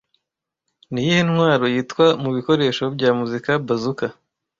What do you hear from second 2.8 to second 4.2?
bya muzika Bazooka